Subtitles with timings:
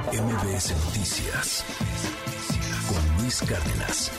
[0.00, 1.64] MBS Noticias
[2.88, 4.10] con Luis Cárdenas.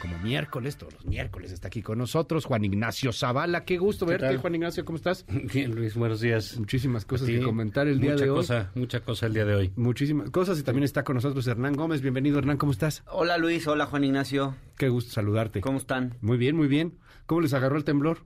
[0.00, 3.64] Como miércoles, todos los miércoles está aquí con nosotros Juan Ignacio Zavala.
[3.64, 4.38] Qué gusto verte, tal?
[4.38, 5.24] Juan Ignacio, ¿cómo estás?
[5.54, 6.58] Bien, Luis, buenos días.
[6.58, 8.36] Muchísimas cosas que comentar el día mucha de hoy.
[8.38, 9.72] cosa, Mucha cosa el día de hoy.
[9.76, 12.00] Muchísimas cosas y también está con nosotros Hernán Gómez.
[12.00, 13.04] Bienvenido, Hernán, ¿cómo estás?
[13.06, 15.60] Hola Luis, hola Juan Ignacio, Qué gusto saludarte.
[15.60, 16.18] ¿cómo están?
[16.22, 16.98] Muy bien, muy bien.
[17.26, 18.18] ¿Cómo les agarró el temblor?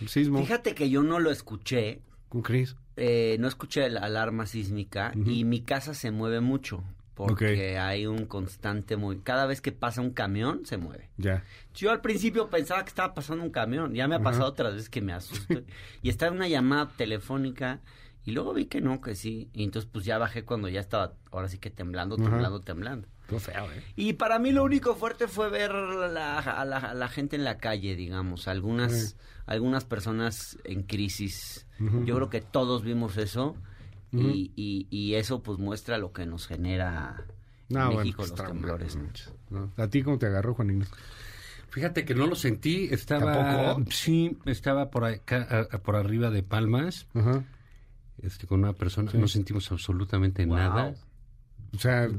[0.00, 0.38] El sismo.
[0.38, 2.02] Fíjate que yo no lo escuché,
[2.32, 2.76] ¿Cómo crees?
[2.96, 6.82] eh, no escuché la alarma sísmica y mi casa se mueve mucho
[7.12, 9.18] porque hay un constante muy...
[9.18, 11.10] Cada vez que pasa un camión, se mueve.
[11.18, 11.44] Ya.
[11.74, 14.88] Yo al principio pensaba que estaba pasando un camión, ya me ha pasado otras veces
[14.88, 15.62] que me asusto
[16.02, 17.80] y estaba en una llamada telefónica
[18.24, 21.12] y luego vi que no, que sí, y entonces pues ya bajé cuando ya estaba,
[21.30, 23.08] ahora sí que temblando, temblando, temblando.
[23.38, 23.82] Feo, ¿eh?
[23.96, 27.44] Y para mí lo único fuerte fue ver la- a, la, a la gente en
[27.44, 29.14] la calle, digamos, algunas, Sí.
[29.46, 31.66] algunas personas en crisis.
[32.04, 33.56] Yo creo que todos vimos eso
[34.12, 37.24] y, y- y eso pues muestra lo que nos genera
[37.70, 38.98] en No, México pues, los trauma, temblores.
[39.50, 39.72] ¿no?
[39.78, 40.94] ¿A ti cómo te agarró, Juan Ignacio?
[41.70, 43.32] Fíjate que no lo sentí, estaba...
[43.32, 43.90] ¿Tampoco?
[43.90, 47.44] Sí, estaba por acá, por arriba de Palmas, Ajá.
[48.22, 50.54] este, con una persona, no sentimos absolutamente Wow.
[50.56, 50.94] nada.
[51.74, 52.10] O sea,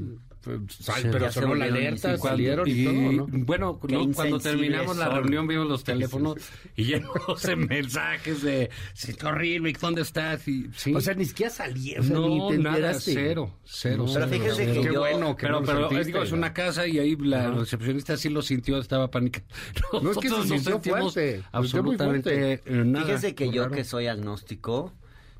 [0.70, 1.08] sal- Sí.
[1.12, 2.22] pero sonó la alerta, insensibles.
[2.22, 3.28] salieron y, Y, todo, ¿no?
[3.46, 6.36] Bueno, no, cuando terminamos la reunión vimos los teléfonos
[6.76, 10.48] y llenos de mensajes de "Sí, qué horrible, ¿dónde estás?
[10.48, 10.94] Y, sí.
[10.94, 13.14] O sea, ni siquiera salieron, o sea, ni no, te nada, enteraste.
[13.14, 13.98] cero, cero.
[14.04, 14.74] No, cero, Pero fíjese cero.
[14.82, 17.16] que Qué yo- bueno que pero, no pero sentiste, digo, es una casa y ahí
[17.16, 19.42] la recepcionista sí lo sintió, estaba pánica.
[20.04, 23.06] No, es que se sintió fuerte, absolutamente eh, nada.
[23.06, 23.76] Fíjese que yo raro.
[23.76, 24.94] que soy agnóstico,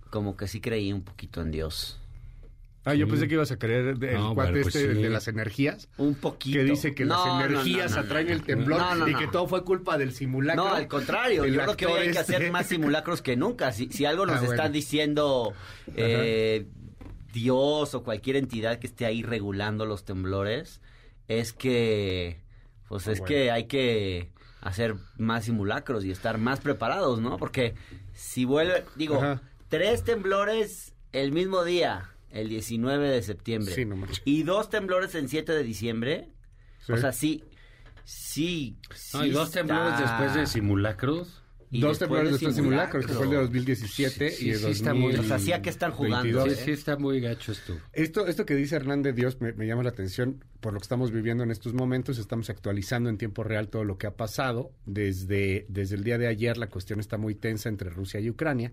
[0.10, 2.00] como que sí creí un poquito en Dios.
[2.86, 5.02] Ah, yo pensé que ibas a creer del No, cuate bueno, pues este sí.
[5.02, 5.88] de las energías.
[5.98, 6.58] Un poquito.
[6.58, 8.34] Que dice que No, las energías no, no, atraen no.
[8.34, 10.66] el temblor No, no, y que todo fue culpa del simulacro.
[10.66, 12.52] No, al contrario, El yo creo que hoy hay que actor hacer este.
[12.52, 13.72] más simulacros que nunca.
[13.72, 14.70] Si, si algo nos Ah, bueno.
[14.70, 15.54] diciendo
[15.96, 16.68] eh,
[17.32, 20.82] Dios o cualquier entidad que esté ahí regulando los temblores,
[21.28, 22.42] es que,
[22.90, 23.26] pues es Ah, bueno.
[23.28, 24.30] que hay que
[24.62, 27.38] hacer más simulacros y estar más preparados, ¿no?
[27.38, 27.76] Porque
[28.14, 29.42] si vuelve, digo, Ajá.
[29.70, 34.22] tres temblores el mismo día, el 19 de septiembre, Sí, no manches.
[34.26, 36.30] y dos temblores el 7 de diciembre,
[36.86, 36.92] Sí.
[36.92, 37.44] o sea, sí,
[38.04, 41.40] sí, sí No, y dos temblores después de simulacros.
[41.72, 43.50] y Dos temblores de después de simulacros, que fue el de simulacros.
[43.54, 45.26] 2017 Sí, y el sí, está muy- 2022.
[45.26, 46.46] O sea, sí, ¿a qué están jugando?
[46.48, 47.80] Sí, sí está muy gacho esto.
[47.94, 50.84] Esto, esto que dice Hernán de Dios me, me llama la atención por lo que
[50.84, 52.20] estamos viviendo en estos momentos.
[52.20, 54.72] Estamos actualizando en tiempo real todo lo que ha pasado.
[54.86, 58.72] Desde, desde el día de ayer la cuestión está muy tensa entre Rusia y Ucrania.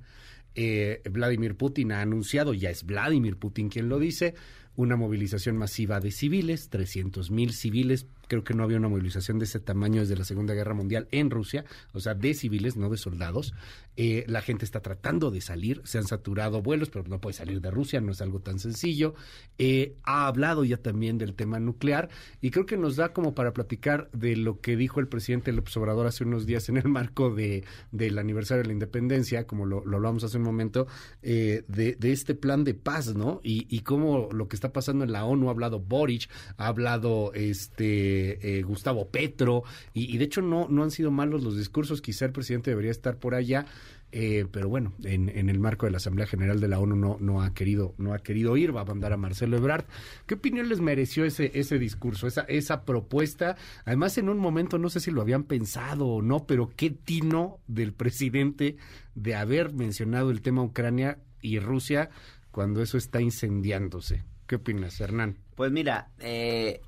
[0.55, 4.34] Eh, Vladimir Putin ha anunciado, ya es Vladimir Putin quien lo dice,
[4.77, 8.06] una movilización masiva de civiles, 300 mil civiles.
[8.31, 11.31] Creo que no había una movilización de ese tamaño desde la Segunda Guerra Mundial en
[11.31, 13.55] Rusia, o sea, de civiles, no de soldados.
[13.97, 17.61] Eh, la gente está tratando de salir, se han saturado vuelos, pero no puede salir
[17.61, 19.15] de Rusia, no es algo tan sencillo.
[19.59, 22.09] Eh, ha hablado ya también del tema nuclear
[22.41, 25.77] y creo que nos da como para platicar de lo que dijo el presidente López
[25.77, 29.85] Obrador hace unos días en el marco de, del aniversario de la independencia, como lo,
[29.85, 30.87] lo hablamos hace un momento,
[31.23, 33.41] eh, de, de este plan de paz, ¿no?
[33.43, 37.33] Y, y cómo lo que está pasando en la ONU, ha hablado Boric, ha hablado
[37.35, 42.26] este eh, Gustavo Petro, y, de hecho no, no han sido malos los discursos, quizá
[42.26, 43.66] el presidente debería estar por allá.
[44.12, 47.16] Eh, pero bueno, en, en el marco de la Asamblea General de la ONU no,
[47.20, 49.84] no ha querido, no ha querido ir, va a mandar a Marcelo Ebrard.
[50.26, 53.56] ¿Qué opinión les mereció ese, ese discurso, esa, esa propuesta?
[53.84, 57.60] Además, en un momento, no sé si lo habían pensado o no, pero qué tino
[57.69, 58.76] del presidente
[59.14, 62.10] de haber mencionado el tema Ucrania y Rusia
[62.50, 64.25] cuando eso está incendiándose.
[64.47, 65.38] ¿Qué opinas, Hernán?
[65.54, 66.81] Pues mira, eh,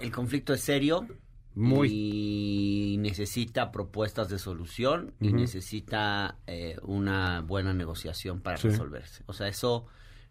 [0.00, 1.06] el conflicto es serio.
[1.54, 1.88] Muy.
[1.92, 8.68] Y necesita propuestas de solución y necesita eh, una buena negociación para Sí.
[8.68, 9.22] resolverse.
[9.26, 9.84] O sea, eso,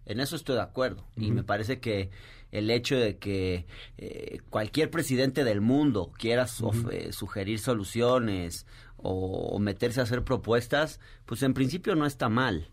[0.08, 1.06] en eso estoy de acuerdo.
[1.16, 2.10] Y me parece que
[2.52, 3.68] el hecho de que
[4.00, 6.48] eh, cualquier presidente del mundo quiera
[6.92, 8.66] eh, sugerir soluciones
[8.98, 12.72] o, o meterse a hacer propuestas, pues en principio no está mal.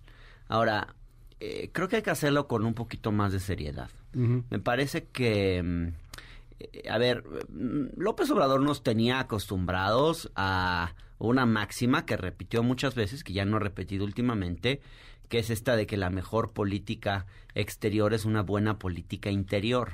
[0.48, 0.94] Ahora,
[1.40, 3.90] eh, creo que hay que hacerlo con un poquito más de seriedad.
[4.14, 5.92] Me parece que, mm,
[6.88, 7.24] a ver,
[7.96, 13.56] López Obrador nos tenía acostumbrados a una máxima que repitió muchas veces, que ya no
[13.56, 14.80] ha repetido últimamente,
[15.28, 19.92] que es esta de que la mejor política exterior es una buena política interior.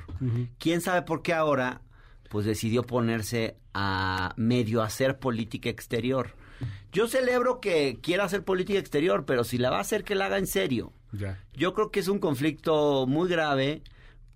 [0.59, 1.81] ¿Quién sabe por qué ahora
[2.29, 6.35] pues decidió ponerse a medio hacer política exterior?
[6.91, 10.27] Yo celebro que quiera hacer política exterior, pero si la va a hacer, que la
[10.27, 10.93] haga en serio.
[11.53, 13.81] Yo creo que es un conflicto muy grave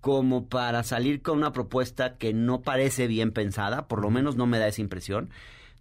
[0.00, 4.46] como para salir con una propuesta que no parece bien pensada, por lo menos no
[4.46, 5.30] me da esa impresión,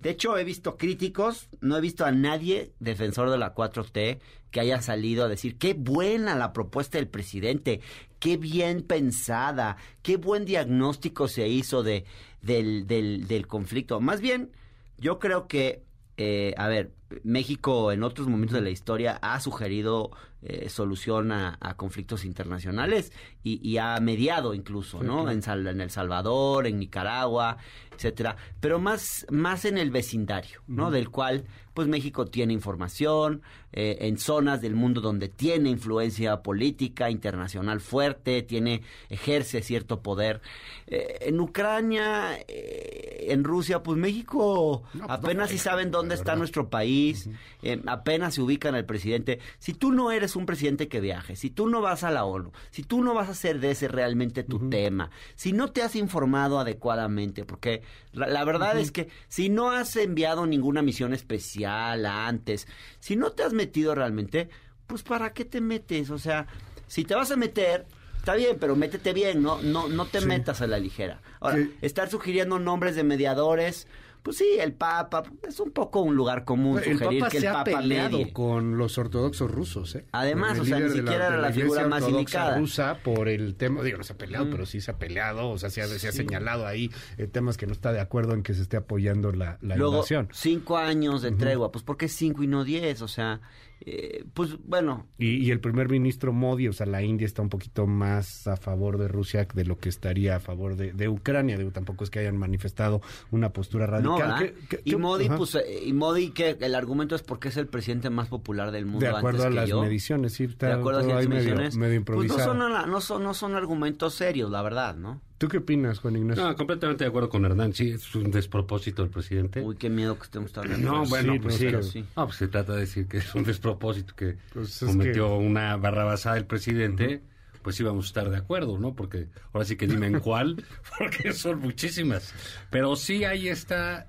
[0.01, 4.19] De hecho, he visto críticos, no he visto a nadie defensor de la 4T
[4.49, 7.81] que haya salido a decir qué buena la propuesta del presidente,
[8.19, 12.05] qué bien pensada, qué buen diagnóstico se hizo de,
[12.41, 13.99] del, del, del conflicto.
[13.99, 14.51] Más bien,
[14.97, 15.83] yo creo que,
[16.15, 16.93] eh, a ver,
[17.23, 20.11] México en otros momentos de la historia ha sugerido
[20.41, 23.11] eh, solución a, a, conflictos internacionales
[23.43, 25.29] y, y, ha mediado incluso, ¿no?
[25.29, 27.57] En, Sal, en, El Salvador, en Nicaragua,
[27.93, 30.85] etcétera, pero más, más en el vecindario, ¿no?
[30.85, 30.91] Uh -huh.
[30.91, 31.43] Del cual,
[31.73, 33.41] pues México tiene información
[33.71, 40.41] eh, en zonas del mundo donde tiene influencia política internacional fuerte, tiene, ejerce cierto poder.
[40.87, 46.15] Eh, en Ucrania, eh, en Rusia, pues México no, pues apenas no, si saben dónde
[46.15, 47.31] está nuestro país, uh
[47.63, 47.83] -huh.
[47.87, 49.39] apenas se ubican al presidente.
[49.59, 52.51] Si tú no eres un presidente que viaje, si tú no vas a la ONU,
[52.71, 54.69] si tú no vas a hacer de ese realmente tu uh -huh.
[54.69, 57.81] tema, si no te has informado adecuadamente, porque
[58.13, 58.83] la, la verdad uh -huh.
[58.83, 62.67] es que si no has enviado ninguna misión especial antes,
[62.99, 64.49] si no te has metido realmente,
[64.87, 66.09] pues ¿para qué te metes?
[66.09, 66.47] O sea,
[66.87, 67.85] si te vas a meter,
[68.17, 70.25] está bien, pero métete bien, no, no, no te sí.
[70.27, 71.21] metas a la ligera.
[71.39, 71.75] Ahora, sí.
[71.81, 73.87] estar sugiriendo nombres de mediadores,
[74.23, 77.41] pues sí, el Papa es un poco un lugar común el sugerir Papa que el
[77.43, 78.33] se ha Papa peleado medie.
[78.33, 80.05] con los ortodoxos rusos, ¿eh?
[80.11, 82.57] Además, o sea, ni siquiera era la, la figura más indicada.
[82.57, 84.51] rusa por el tema, digo, no se ha peleado, mm.
[84.51, 87.57] pero sí se ha peleado, o sea, se ha, se ha señalado ahí eh, temas
[87.57, 90.27] que no está de acuerdo en que se esté apoyando la, la Luego, invasión.
[90.31, 91.71] cinco años de tregua, uh -huh.
[91.73, 93.01] pues ¿por qué cinco y no diez?
[93.01, 93.41] O sea,
[93.81, 95.07] eh, pues bueno.
[95.17, 98.57] Y, y, el primer ministro Modi, o sea, la India está un poquito más a
[98.57, 101.57] favor de Rusia de lo que estaría a favor de, de Ucrania.
[101.57, 103.01] Digo, tampoco es que hayan manifestado
[103.31, 104.08] una postura radical.
[104.08, 105.37] No, ¿Qué, qué, y Modi, ajá.
[105.37, 108.85] pues, eh, y Modi, que el argumento es porque es el presidente más popular del
[108.85, 109.05] mundo.
[109.05, 109.81] De acuerdo antes a las yo.
[109.81, 112.37] mediciones, sí, está de acuerdo a las mediciones, medio, medio improvisado.
[112.37, 115.21] Pues no son, no, son, no son argumentos serios, la verdad, ¿no?
[115.37, 116.43] ¿Tú qué opinas, Juan Ignacio?
[116.43, 117.73] No, completamente de acuerdo con Hernán.
[117.73, 119.61] Sí, es un despropósito el presidente.
[119.61, 120.91] Uy, qué miedo que estemos hablando.
[120.91, 121.69] No, bueno, sí, pues sí.
[121.81, 122.05] Sí.
[122.17, 125.45] No, pues se trata de decir que es un despropósito que pues cometió que...
[125.45, 127.05] una barrabasada el presidente.
[127.05, 127.21] Uh -huh.
[127.61, 128.95] Pues íbamos a estar de acuerdo, ¿no?
[128.95, 130.63] Porque ahora sí que dime en cuál,
[130.97, 132.33] porque son muchísimas.
[132.69, 134.07] Pero sí ahí está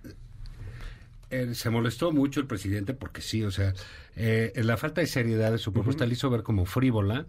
[1.31, 3.73] eh, se molestó mucho el presidente porque sí, o sea,
[4.17, 6.09] eh, la falta de seriedad de su propuesta uh -huh.
[6.09, 7.27] le hizo ver como frívola,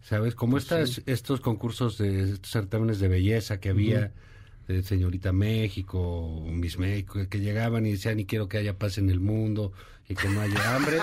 [0.00, 0.36] ¿sabes?
[0.36, 1.02] Como estas, sí.
[1.06, 3.98] estos concursos de estos certámenes de belleza que había.
[3.98, 4.28] Uh -huh.
[4.68, 9.08] De Señorita México, Miss México, que llegaban y decían, y quiero que haya paz en
[9.08, 9.72] el mundo,
[10.08, 10.98] y que no haya hambre,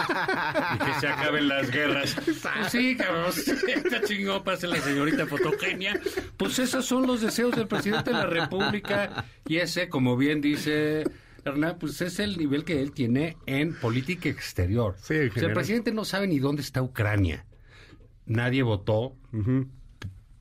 [0.74, 2.16] y que se acaben las guerras.
[2.26, 6.00] Pues sí, cabrón, esta chingón pase la señorita fotogenia.
[6.38, 11.04] Pues esos son los deseos del presidente de la República, y ese, como bien dice
[11.44, 14.96] Hernán, pues es el nivel que él tiene en política exterior.
[15.02, 17.46] Sí, el presidente no sabe ni dónde está Ucrania.
[18.26, 19.68] Nadie votó uh -huh.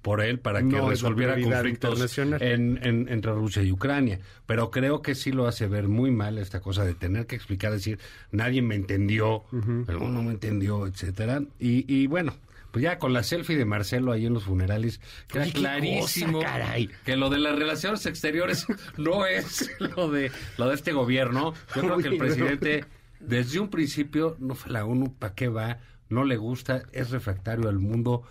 [0.04, 4.20] Por él para que no, resolviera conflictos en, en, entre Rusia y Ucrania.
[4.44, 7.72] Pero creo que sí lo hace ver muy mal esta cosa de tener que explicar,
[7.72, 7.98] decir,
[8.30, 9.84] nadie me entendió, uh -huh.
[9.86, 11.42] pero no me entendió, etcétera.
[11.58, 12.34] Y, y bueno,
[12.70, 16.90] pues ya con la selfie de Marcelo ahí en los funerales, queda clarísimo cosa, caray.
[17.06, 18.66] que lo de las relaciones exteriores
[18.98, 21.54] no es lo de lo de este gobierno.
[21.74, 22.84] Yo creo que el presidente
[23.20, 25.78] desde un principio no fue la ONU, ¿para qué va?
[26.10, 28.24] No le gusta, es refractario al mundo.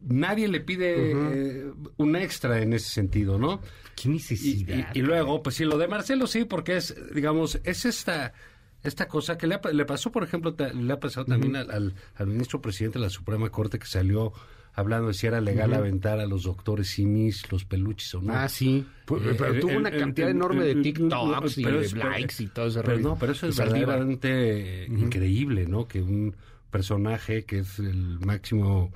[0.00, 1.32] Nadie le pide uh -huh.
[1.34, 3.60] eh, un extra en ese sentido, ¿no?
[3.96, 4.92] ¿Qué necesidad?
[4.94, 8.32] Y, y, y luego, pues sí, lo de Marcelo sí, porque es, digamos, es esta
[8.82, 11.72] esta cosa que le, ha, le pasó, por ejemplo, le ha pasado también uh -huh.
[11.72, 14.32] al, al, ministro presidente de la Suprema Corte que salió
[14.72, 15.78] hablando de si era legal uh -huh.
[15.78, 18.32] aventar a los doctores simis, los peluches o no.
[18.32, 18.86] Ah, sí.
[19.10, 22.82] Eh, pero tuvo una cantidad enorme de TikToks y de es, likes y todo ese
[22.82, 25.88] pero, no, pero eso es verdaderamente increíble, ¿no?
[25.88, 26.36] Que un
[26.70, 28.92] personaje que es el máximo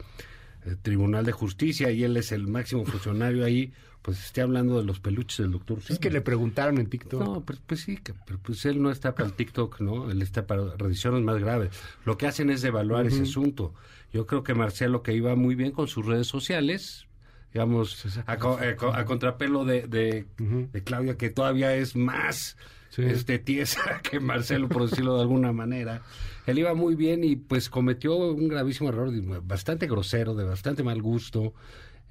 [0.66, 4.84] eh, Tribunal de Justicia y él es el máximo funcionario ahí pues esté hablando de
[4.84, 5.78] los peluches del doctor.
[5.88, 7.20] Es que le preguntaron en TikTok.
[7.20, 10.10] No, pues, pues sí, pero pues él no está para el TikTok, ¿no?
[10.10, 11.70] Él está para revisiones más graves.
[12.04, 13.12] Lo que hacen es devaluar uh -huh.
[13.12, 13.74] ese asunto.
[14.12, 17.06] Yo creo que Marcelo, que iba muy bien con sus redes sociales,
[17.54, 20.70] digamos, a, a, a contrapelo de, de, uh -huh.
[20.72, 22.56] de, Claudia, que todavía es más
[22.92, 23.02] sí.
[23.02, 26.02] este, tiesa que Marcelo, por decirlo de alguna manera.
[26.46, 29.10] Él iba muy bien y pues cometió un gravísimo error,
[29.42, 31.54] bastante grosero, de bastante mal gusto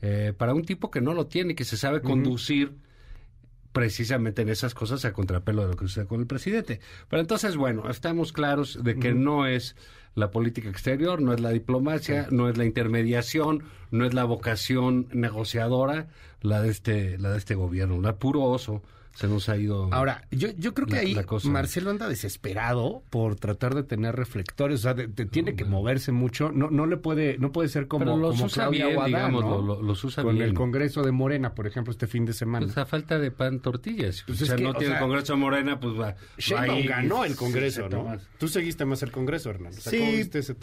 [0.02, 3.72] eh, para un tipo que no lo tiene, que se sabe conducir uh -huh.
[3.74, 6.80] precisamente en esas cosas a contrapelo de lo que sucede con el presidente.
[7.10, 9.20] Pero entonces, bueno, estamos claros de que uh -huh.
[9.20, 9.76] no es
[10.16, 15.08] la política exterior, no es la diplomacia, no es la intermediación, no es la vocación
[15.12, 16.08] negociadora
[16.42, 18.82] la de este, la de este gobierno, la puro oso
[19.14, 19.90] se nos ha ido.
[19.94, 24.94] Ahora, yo, yo creo que ahí Marcelo anda desesperado por tratar de tener reflectores, o
[24.94, 24.96] sea,
[25.30, 28.70] tiene que moverse mucho, no no le puede no puede ser como, los como usa
[28.70, 32.66] bien, digamos, los usa Con el Congreso de Morena, por ejemplo, este fin de semana.
[32.66, 34.24] Pues a falta de pan tortillas.
[34.26, 36.16] Pues o sea, no tiene el Congreso de Morena, pues va.
[36.38, 38.18] Sheinbaum ganó el Congreso, ¿no?
[38.38, 39.74] Tú seguiste más el Congreso, Hernán.
[39.74, 40.22] sí.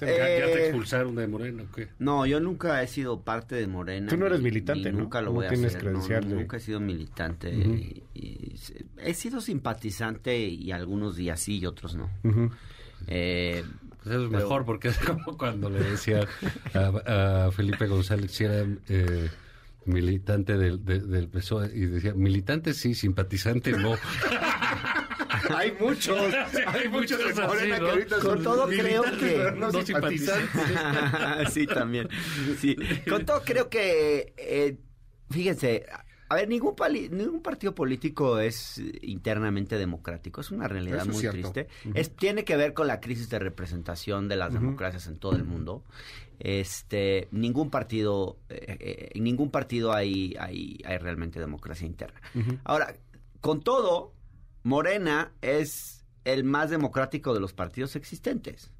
[0.09, 1.89] Eh, ¿Ya, te expulsaron de Morena o qué?
[1.99, 4.09] No, yo nunca he sido parte de Morena.
[4.09, 5.01] Tú no eres militante, ¿no?
[5.01, 5.85] Nunca lo voy a hacer.
[6.27, 7.51] nunca he sido militante.
[7.51, 8.38] y,
[8.99, 12.11] he sido simpatizante y algunos días sí y otros no.
[13.07, 13.65] eh,
[14.03, 16.27] pues eso es mejor porque es como cuando le decía
[16.75, 19.31] a, Felipe González si era eh,
[19.85, 23.97] militante del, del PSOE y decía, militante sí, simpatizante no.
[25.55, 26.19] hay muchos,
[26.67, 31.53] hay muchos de Morena que ahorita Con todo creo que no, simpatizantes.
[31.53, 32.09] sí, también.
[32.59, 32.77] Sí.
[33.09, 34.77] Con todo creo que eh,
[35.31, 35.87] fíjense,
[36.29, 36.75] a ver, ningún,
[37.11, 40.41] ningún partido político es internamente democrático.
[40.41, 41.69] Es una realidad muy triste.
[41.95, 45.45] es, tiene que ver con la crisis de representación de las democracias en todo el
[45.45, 45.85] mundo.
[46.39, 52.21] Este, ningún partido, eh, eh, en ningún partido hay, hay, hay realmente democracia interna.
[52.65, 52.95] Ahora,
[53.41, 54.13] con todo,
[54.63, 58.71] Morena es el más democrático de los partidos existentes.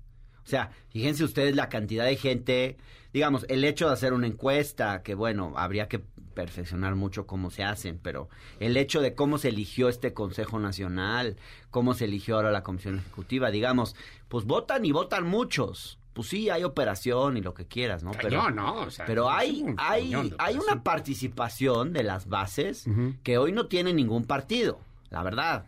[0.45, 2.77] O sea, fíjense ustedes la cantidad de gente,
[3.13, 6.03] digamos, el hecho de hacer una encuesta, que bueno, habría que
[6.39, 8.29] perfeccionar mucho cómo se hacen, pero
[8.61, 11.37] el hecho de cómo se eligió este Consejo Nacional,
[11.73, 13.97] cómo se eligió ahora la Comisión Ejecutiva, digamos,
[14.29, 15.99] pues votan y votan muchos.
[16.13, 18.13] Pues sí, hay operación y lo que quieras, ¿no?
[18.23, 22.87] Pero, no, pero hay, hay, hay una participación de las bases
[23.25, 24.79] que hoy no tiene ningún partido,
[25.11, 25.67] la verdad.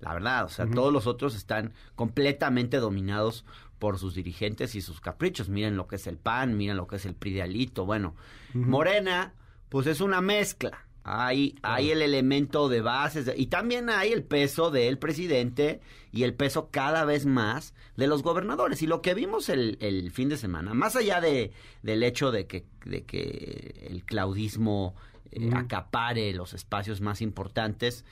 [0.00, 3.44] La verdad, o sea, todos los otros están completamente dominados
[3.78, 5.48] por sus dirigentes y sus caprichos.
[5.48, 7.86] Miren lo que es el PAN, miren lo que es el Pridialito.
[7.86, 8.16] Bueno,
[8.52, 9.34] Morena
[9.68, 10.86] pues es una mezcla.
[11.04, 15.80] Hay, hay el elemento de bases y también hay el peso del presidente
[16.12, 18.82] y el peso cada vez más de los gobernadores.
[18.82, 22.46] Y lo que vimos el, el fin de semana, más allá de, del hecho de
[22.46, 24.94] que, de que el claudismo
[25.30, 28.04] eh, acapare los espacios más importantes,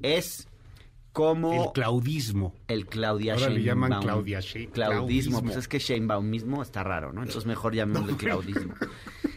[0.00, 0.48] es
[1.12, 1.64] como...
[1.64, 2.54] El claudismo.
[2.66, 4.40] El Claudia Ahora le llaman Claudia
[4.72, 5.42] Claudismo.
[5.42, 7.22] Pues es que Sheinbaum mismo está raro, ¿no?
[7.22, 8.74] Entonces mejor llamémosle claudismo.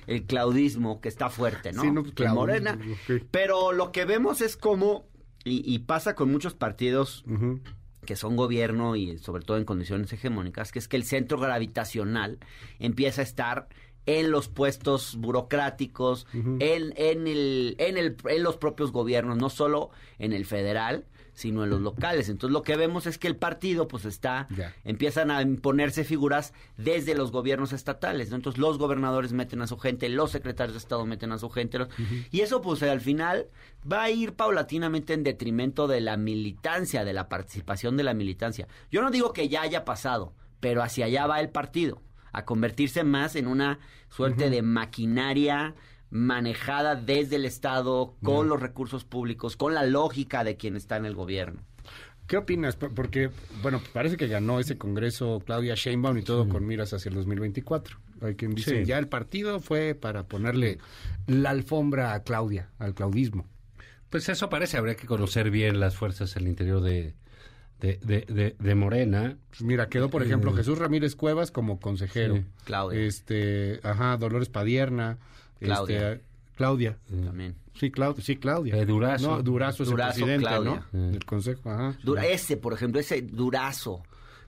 [0.07, 1.81] El claudismo que está fuerte, ¿no?
[1.83, 2.79] Sí, no pues, Morena.
[3.29, 5.05] Pero lo que vemos es como,
[5.43, 7.23] y, pasa con muchos partidos
[8.05, 12.39] que son gobierno y sobre todo en condiciones hegemónicas, que es que el centro gravitacional
[12.79, 13.67] empieza a estar
[14.05, 19.91] en los puestos burocráticos, en, en, el, en, el, en los propios gobiernos, no solo
[20.17, 21.05] en el federal,
[21.37, 22.29] sino en los locales.
[22.29, 24.47] Entonces lo que vemos es que el partido pues está,
[24.83, 28.37] empiezan a imponerse figuras desde los gobiernos estatales, ¿no?
[28.37, 31.77] Entonces los gobernadores meten a su gente, los secretarios de Estado meten a su gente,
[32.31, 33.49] y eso pues al final
[33.89, 38.67] va a ir paulatinamente en detrimento de la militancia, de la participación de la militancia.
[38.89, 42.01] Yo no digo que ya haya pasado, pero hacia allá va el partido,
[42.31, 43.77] a convertirse más en una
[44.09, 45.75] suerte de maquinaria
[46.09, 51.05] manejada desde el Estado, con los recursos públicos, con la lógica de quien está en
[51.05, 51.61] el gobierno.
[52.27, 52.75] ¿Qué opinas?
[52.75, 53.29] Porque,
[53.61, 57.97] bueno, parece que ganó ese Congreso Claudia Sheinbaum y todo con miras hacia el 2024.
[58.21, 60.79] Hay quien dice, ya el partido fue para ponerle
[61.27, 63.47] la alfombra a Claudia, al claudismo.
[64.09, 67.15] Pues eso parece, habría que conocer bien las fuerzas al interior de,
[67.79, 69.37] de, de, Morena.
[69.49, 72.43] Pues mira, quedó, por ejemplo, eh, Jesús Ramírez Cuevas como consejero.
[72.65, 72.99] Claudia.
[72.99, 75.17] Este, ajá, Dolores Padierna.
[75.59, 76.11] Claudia.
[76.13, 76.97] Este, Claudia.
[77.09, 77.55] También.
[77.73, 78.23] Sí, Claudia.
[78.23, 78.75] Sí, Claudia.
[78.75, 79.37] Eh, Durazo.
[79.37, 80.83] No, Durazo es el presidente, ¿no?
[80.91, 81.97] Del Consejo, ajá.
[82.23, 84.03] ese, por ejemplo, ese Durazo.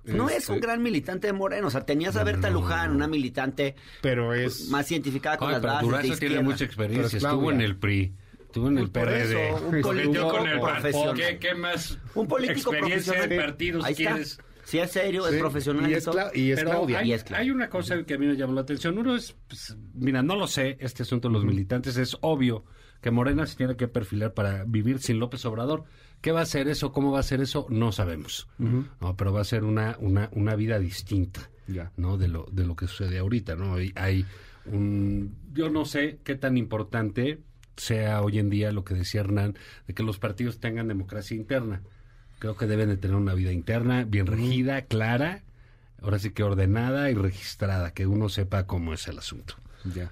[0.05, 3.07] No es un este gran militante de Moreno, o sea, tenías a Berta Luján, una
[3.07, 7.77] militante pero es más científica con las bases Durazo tiene mucha experiencia, estuvo en el
[7.77, 8.13] PRI.
[8.49, 9.53] Estuvo en el PRD.
[9.53, 11.13] un político con el profesional.
[11.13, 14.39] ¿Qué, ¿Qué, más un político experiencia de partidos quieres?
[14.69, 15.89] Si es serio, es profesional.
[15.89, 16.99] Y es, y es Claudia.
[16.99, 18.99] Hay, hay, una cosa que a mí me llamó la atención.
[18.99, 21.97] Uno es, pues, mira, no lo sé, este asunto de los militantes.
[21.97, 22.65] Es obvio
[23.01, 25.85] que Morena se tiene que perfilar para vivir sin López Obrador.
[26.21, 26.91] ¿Qué va a ser eso?
[26.91, 27.65] ¿Cómo va a ser eso?
[27.69, 28.47] No sabemos.
[28.59, 31.49] no, pero va a ser una, una, una vida distinta
[31.97, 32.19] ¿no?
[32.19, 33.55] de, lo, de lo que sucede ahorita.
[33.55, 33.73] ¿no?
[33.73, 34.23] Hay, hay
[34.65, 37.39] un, yo no sé qué tan importante
[37.75, 39.57] sea hoy en día lo que decía Hernán,
[39.87, 41.81] de que los partidos tengan democracia interna.
[42.39, 45.43] Creo que deben de tener una vida interna bien regida, clara,
[46.01, 49.55] ahora sí que ordenada y registrada, que uno sepa cómo es el asunto.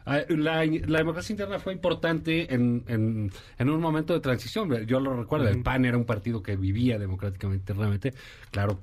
[0.06, 4.74] Ah, la, democracia interna fue importante en, en, un momento de transición.
[4.86, 8.14] Yo lo recuerdo, el PAN era un partido que vivía democráticamente internamente.
[8.52, 8.80] Claro,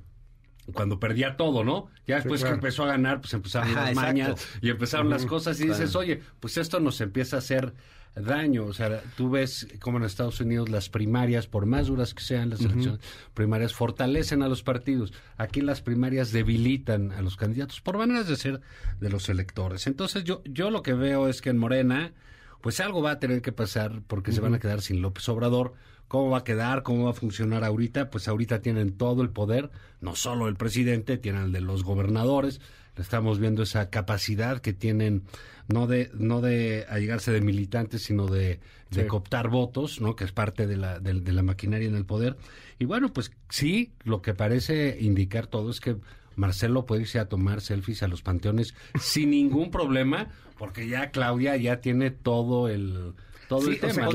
[0.73, 1.89] cuando perdía todo, ¿no?
[2.07, 5.69] Ya después que empezó a ganar, pues empezaron las mañas y empezaron las cosas y
[5.69, 7.75] dices, oye, pues esto nos empieza a hacer
[8.15, 8.65] daño.
[8.67, 12.51] O sea, tú ves como en Estados Unidos las primarias, por más duras que sean
[12.51, 13.01] las elecciones
[13.35, 15.13] primarias, fortalecen a los partidos.
[15.37, 18.61] Aquí las primarias debilitan a los candidatos por maneras de ser
[19.01, 19.87] de los electores.
[19.87, 22.13] Entonces yo, yo lo que veo es que en Morena,
[22.61, 25.75] pues algo va a tener que pasar porque se van a quedar sin López Obrador.
[26.09, 26.83] ¿Cómo va a quedar?
[26.83, 28.11] ¿Cómo va a funcionar ahorita?
[28.11, 32.61] Pues ahorita tienen todo el poder, no solo el presidente, tienen el de los gobernadores,
[32.97, 35.23] estamos viendo esa capacidad que tienen
[35.69, 38.61] no de no de allegarse de militantes sino de,
[38.91, 42.37] de cooptar votos no que es parte de la de, la maquinaria en el poder.
[42.79, 45.97] Y bueno pues sí lo que parece indicar todo es que
[46.37, 51.57] Marcelo puede irse a tomar selfies a los panteones sin ningún problema porque ya Claudia
[51.57, 53.15] ya tiene todo el
[53.49, 54.09] todo el tema.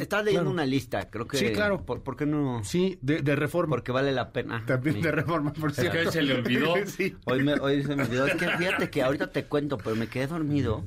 [0.00, 1.36] Estás leyendo una lista, creo que.
[1.36, 1.84] Sí, claro.
[1.84, 2.62] ¿Por, qué no?
[2.64, 3.76] Sí, de, reforma.
[3.76, 4.64] Porque vale la pena.
[4.66, 5.98] También de reforma, por cierto.
[5.98, 6.74] Que se le olvidó.
[7.24, 8.26] hoy, me, hoy se me olvidó.
[8.26, 10.84] Es que fíjate que ahorita te cuento, pero me quedé dormido.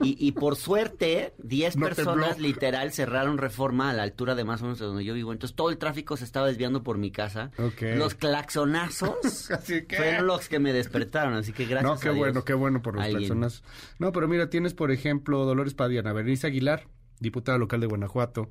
[0.00, 4.64] Y, y por suerte, 10 personas literal cerraron reforma a la altura de más o
[4.64, 5.32] menos de donde yo vivo.
[5.32, 7.50] Entonces todo el tráfico se estaba desviando por mi casa.
[7.80, 9.48] Los claxonazos
[9.96, 11.34] fueron los que me despertaron.
[11.34, 11.92] Así que gracias.
[11.92, 13.64] No, qué bueno, qué bueno por los claxonazos.
[13.98, 16.86] No, pero mira, tienes por ejemplo Dolores Padiana, Berenice Aguilar,
[17.20, 18.48] diputada local de Guanajuato.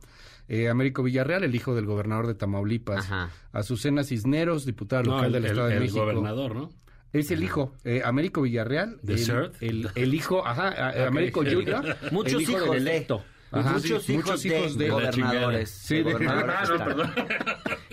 [0.48, 3.10] Eh, Américo Villarreal, el hijo del gobernador de Tamaulipas.
[3.52, 6.00] Azucena Cisneros, diputada local del Estado de México.
[6.00, 6.70] El gobernador, ¿no?
[7.14, 9.00] Es el hijo, eh, Américo Villarreal.
[9.60, 11.98] el, el, hijo, ajá, Américo Junior.
[12.12, 13.24] Muchos hijos del electo.
[13.52, 15.70] muchos, hijos de, gobernadores.
[15.70, 17.14] Sí, de, ah, no, perdón.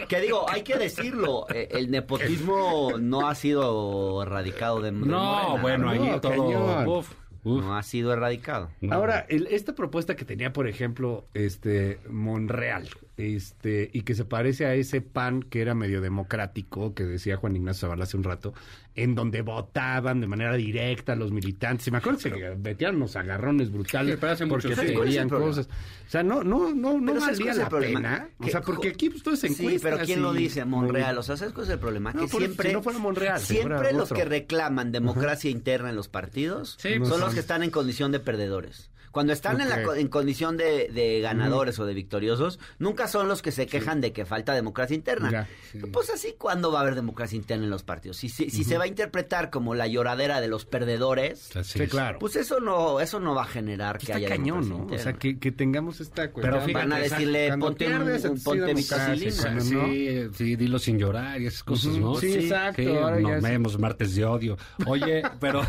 [0.08, 5.90] Que digo, hay que decirlo, eh, el nepotismo no ha sido erradicado de, No, bueno,
[5.90, 7.04] ahí todo...
[7.44, 8.70] No ha sido erradicado.
[8.90, 14.74] Ahora, esta propuesta que tenía, por ejemplo, este Monreal, este, y que se parece a
[14.74, 18.54] ese PAN que era medio democrático, que decía Juan Ignacio Zavala hace un rato,
[18.94, 21.88] en donde votaban de manera directa los militantes.
[21.88, 25.66] Y me acuerdo que se metían unos agarrones brutales porque se veían cosas.
[25.66, 28.28] O sea, no, no, no, no valía la pena.
[28.38, 29.68] O sea, porque aquí pues, todo encuentra.
[29.68, 30.64] Sí, pero ¿quién lo dice?
[30.64, 31.18] Monreal.
[31.18, 32.12] O sea, ¿sabes cuál es el problema?
[32.12, 36.78] que siempre, si no fuera Monreal, siempre los que reclaman democracia interna en los partidos
[36.80, 38.90] son los que están en condición de perdedores.
[39.10, 43.52] Cuando están en, la, en condición de, ganadores o de victoriosos, nunca son los que
[43.52, 45.48] se quejan de que falta democracia interna.
[45.92, 48.16] Pues así, ¿cuándo va a haber democracia interna en los partidos?
[48.16, 51.50] Si, si, se va a interpretar como la lloradera de los perdedores,
[51.90, 52.18] claro.
[52.18, 54.86] pues eso no eso no va a generar que haya cañón, ¿no?
[54.86, 56.60] O sea, que, tengamos esta cuestión.
[56.64, 59.60] Pero van a decirle, ponte, un, ponte vitacilina.
[59.60, 62.14] Sí, sí, dilo sin llorar y esas cosas, ¿no?
[62.16, 62.82] Sí, exacto.
[62.82, 64.56] no vemos martes de odio.
[64.86, 65.62] Oye, pero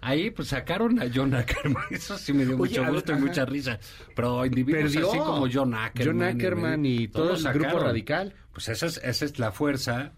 [0.00, 1.84] ahí pues sacaron a John Ackerman.
[1.90, 3.78] Eso sí me dio mucho gusto y mucha risa.
[4.14, 6.18] Pero individuos así como John Ackerman.
[6.18, 8.34] John Ackerman y, todo el grupo radical.
[8.52, 10.12] Pues esa es, esa es la fuerza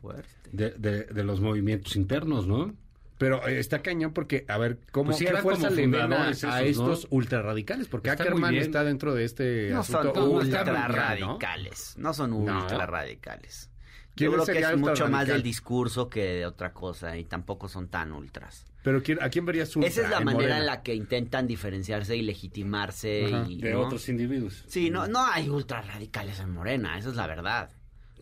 [0.53, 2.75] de, de, los movimientos internos, ¿no?
[3.19, 6.31] Pero eh, está cañón porque, a ver, ¿cómo pues ¿qué fuerza le ven a,
[6.63, 7.89] estos ultrarradicales?
[7.89, 11.97] Porque Ackerman está dentro de este no Son ultrarradicales.
[11.99, 12.15] ¿no?
[12.15, 13.71] son ultrarradicales.
[14.15, 17.89] Yo creo que es mucho más del discurso que de otra cosa y tampoco son
[17.89, 18.67] tan ultras.
[18.89, 19.91] Pero ¿a quién verías ultra?
[19.91, 23.29] Esa es la manera en la que intentan diferenciarse y legitimarse.
[23.47, 24.65] Y, de otros individuos.
[24.67, 27.69] Sí, no, no hay ultra radicales en Morena, esa es la verdad.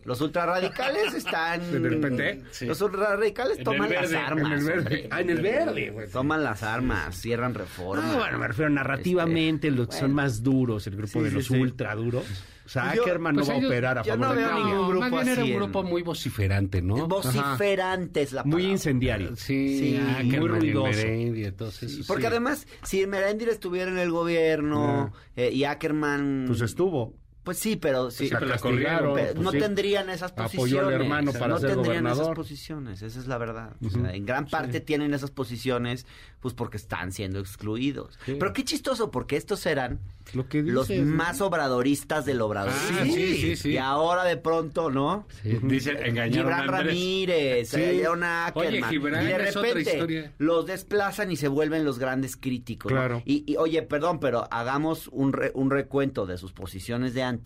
[0.03, 1.61] Los ultrarradicales están.
[1.73, 2.65] ¿En el PT?
[2.65, 4.45] Los ultrarradicales toman las armas.
[4.45, 5.07] En el verde.
[5.09, 6.09] Ah, en el verde, güey.
[6.09, 8.11] Toman las armas, cierran reformas.
[8.11, 11.49] No, bueno, me refiero narrativamente, este, los que son más duros, el grupo de los
[11.49, 12.25] ultra duros.
[12.67, 14.99] O sea, pues Ackerman no va a operar a favor no de veo ningún grupo
[14.99, 17.07] más bien era un grupo muy vociferante, ¿no?
[17.07, 18.61] Vociferante es la palabra.
[18.61, 19.37] Muy incendiario.
[19.37, 20.99] Sí, muy ruidoso.
[20.99, 26.43] entonces, Porque además, si Merendir estuviera en el gobierno eh, y Ackerman...
[26.45, 27.13] Pues estuvo.
[27.47, 30.73] Pues sí, pero sí, pero la corrieron, pues no tendrían esas posiciones.
[30.73, 32.23] Apoyó al hermano para no ser tendrían gobernador.
[32.23, 33.71] esas posiciones, esa es la verdad.
[33.81, 36.05] o sea, en gran parte tienen esas posiciones
[36.41, 38.19] pues porque están siendo excluidos.
[38.25, 39.99] Pero qué chistoso porque estos eran
[40.33, 42.73] Lo que los más obradoristas del obrador.
[42.73, 45.25] Ah, sí, sí, sí, Y ahora de pronto, ¿no?
[45.43, 47.81] Dice, engañaron Gibran a Ramírez, sí.
[47.81, 52.91] eh, una Oye, Gibran y de repente los desplazan y se vuelven los grandes críticos.
[52.91, 52.97] ¿no?
[52.97, 53.23] Claro.
[53.25, 57.36] Y, y, oye, perdón, pero hagamos un, re, un recuento de sus posiciones de antes.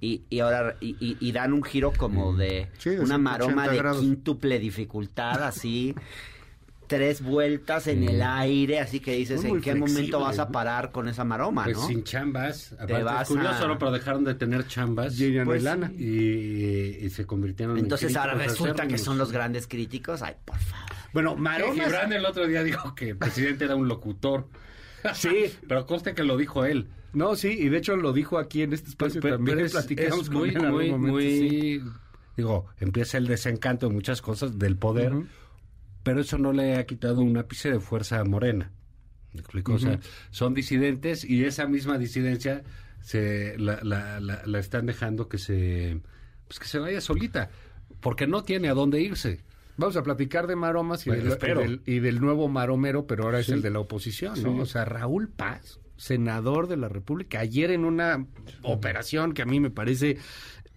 [0.00, 4.00] Y, y, ahora y, y, dan un giro como de Sí, una maroma de grados.
[4.00, 5.94] quíntuple dificultad así
[6.86, 10.92] tres vueltas en el aire así que dices en muy qué momento vas a parar
[10.92, 12.72] con esa maroma Pues no sin chambas.
[12.74, 13.78] Aparte, vas es curioso, a- ¿no?
[13.78, 15.14] Pero dejaron de tener chambas.
[15.46, 15.90] Pues lana.
[15.96, 20.58] Y, y se convirtieron entonces en ahora resulta que son los grandes críticos ay por
[20.58, 21.86] favor Bueno, Que maromas...
[21.86, 24.48] Gibran el otro día dijo que el presidente era un locutor.
[25.14, 25.46] Sí.
[25.68, 26.88] Pero conste que lo dijo él.
[27.14, 29.56] No, sí, y de hecho lo dijo aquí en este espacio Pero- también.
[29.56, 31.22] pero es, platicamos es con muy, él muy, momento, muy...
[31.22, 31.80] sí.
[32.36, 35.12] digo, empieza el desencanto de muchas cosas del poder,
[36.02, 38.72] pero eso no le ha quitado un ápice de fuerza a Morena.
[39.32, 39.74] ¿Me explico?
[39.74, 39.98] O sea,
[40.30, 42.62] son disidentes y esa misma disidencia
[43.00, 46.00] se la, la, la, están dejando que se
[46.46, 47.50] pues que se vaya solita,
[48.00, 49.40] porque no tiene a dónde irse.
[49.76, 53.60] Vamos a platicar de maromas y, del, y del, nuevo maromero, pero ahora es el
[53.60, 54.56] de la oposición, ¿no?
[54.58, 58.26] O sea, Raúl Paz, senador de la República, ayer en una
[58.62, 60.18] operación que a mí me parece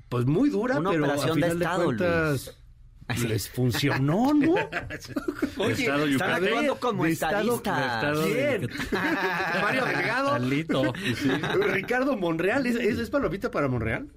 [0.09, 1.91] pues muy dura, una pero operación a de, estado,
[3.27, 4.55] les funcionó, ¿no?
[5.57, 8.19] Oye, están actuando como estadistas.
[8.19, 8.69] ¿Quién?
[9.61, 10.37] Mario Delgado.
[11.73, 12.65] Ricardo Monreal.
[12.65, 14.07] ¿Es, ¿Es, palomita para Monreal?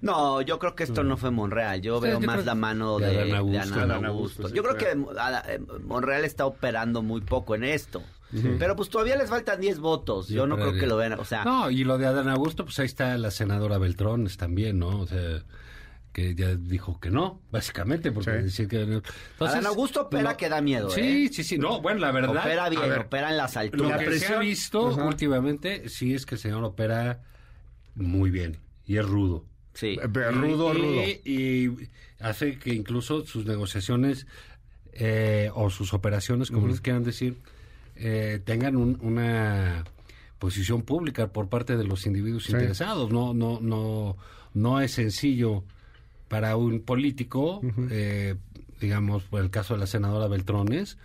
[0.00, 1.80] No, yo creo que esto no fue Monreal.
[1.80, 4.48] Yo veo más la mano de, de Ana Augusto.
[4.48, 8.02] yo creo que eh, Monreal está operando muy poco en esto.
[8.58, 10.28] Pero pues todavía les faltan 10 votos.
[10.28, 11.14] Yo, no creo que lo vean.
[11.14, 14.78] O sea, no, y lo de Adán Augusto, pues ahí está la senadora Beltrones también,
[14.78, 15.00] ¿no?
[15.00, 15.42] O sea
[16.16, 18.80] que ya dijo que no, básicamente, porque decir que...
[18.80, 19.04] Entonces,
[19.38, 21.30] Adán Augusto opera que da miedo, Sí, ¿eh?
[21.30, 22.30] sí, sí, no, bueno, la verdad...
[22.30, 24.02] Opera bien, opera en las alturas.
[24.02, 27.20] Lo que se ha visto últimamente, sí es que el señor opera
[27.96, 29.44] muy bien, y es rudo.
[29.74, 29.98] Sí.
[30.02, 31.02] Eh, rudo, y, rudo.
[31.26, 34.26] Y, hace que incluso sus negociaciones
[34.94, 37.36] eh, o sus operaciones, como les quieran decir,
[37.96, 39.84] eh, tengan una
[40.38, 43.10] posición pública por parte de los individuos interesados.
[43.10, 44.16] No, no, no,
[44.54, 45.64] no es sencillo
[46.28, 48.34] para un político, eh,
[48.80, 50.98] digamos, por el caso de la senadora Beltrones,